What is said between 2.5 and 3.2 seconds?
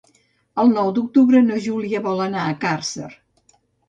Càrcer.